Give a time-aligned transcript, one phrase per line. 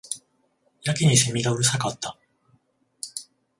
[0.81, 2.17] やけに蝉がうるさかった